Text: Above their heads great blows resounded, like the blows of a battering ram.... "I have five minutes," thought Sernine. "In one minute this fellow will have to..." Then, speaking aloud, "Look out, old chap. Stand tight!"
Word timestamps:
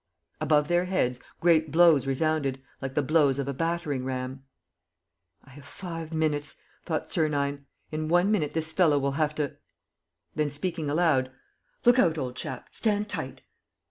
Above 0.39 0.67
their 0.67 0.85
heads 0.85 1.19
great 1.41 1.71
blows 1.71 2.07
resounded, 2.07 2.59
like 2.81 2.95
the 2.95 3.03
blows 3.03 3.37
of 3.37 3.47
a 3.47 3.53
battering 3.53 4.03
ram.... 4.03 4.43
"I 5.43 5.51
have 5.51 5.63
five 5.65 6.11
minutes," 6.11 6.55
thought 6.81 7.11
Sernine. 7.11 7.65
"In 7.91 8.07
one 8.07 8.31
minute 8.31 8.55
this 8.55 8.71
fellow 8.71 8.97
will 8.97 9.11
have 9.11 9.35
to..." 9.35 9.57
Then, 10.35 10.49
speaking 10.49 10.89
aloud, 10.89 11.31
"Look 11.85 11.99
out, 11.99 12.17
old 12.17 12.35
chap. 12.35 12.69
Stand 12.71 13.09
tight!" 13.09 13.43